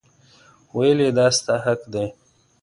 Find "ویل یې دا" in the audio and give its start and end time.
0.75-1.27